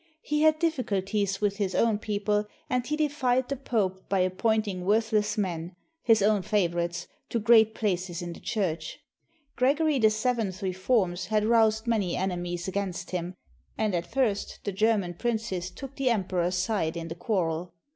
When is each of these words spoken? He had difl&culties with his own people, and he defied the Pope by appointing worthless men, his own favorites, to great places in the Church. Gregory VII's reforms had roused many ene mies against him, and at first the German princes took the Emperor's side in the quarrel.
He 0.23 0.41
had 0.41 0.59
difl&culties 0.59 1.41
with 1.41 1.57
his 1.57 1.75
own 1.75 1.99
people, 1.99 2.47
and 2.71 2.83
he 2.87 2.95
defied 2.97 3.47
the 3.49 3.55
Pope 3.55 4.09
by 4.09 4.21
appointing 4.21 4.83
worthless 4.83 5.37
men, 5.37 5.75
his 6.01 6.23
own 6.23 6.41
favorites, 6.41 7.05
to 7.29 7.37
great 7.37 7.75
places 7.75 8.19
in 8.23 8.33
the 8.33 8.39
Church. 8.39 8.97
Gregory 9.55 9.99
VII's 9.99 10.63
reforms 10.63 11.27
had 11.27 11.45
roused 11.45 11.85
many 11.85 12.15
ene 12.15 12.41
mies 12.43 12.67
against 12.67 13.11
him, 13.11 13.35
and 13.77 13.93
at 13.93 14.07
first 14.11 14.61
the 14.63 14.71
German 14.71 15.13
princes 15.13 15.69
took 15.69 15.95
the 15.97 16.09
Emperor's 16.09 16.57
side 16.57 16.97
in 16.97 17.07
the 17.07 17.13
quarrel. 17.13 17.71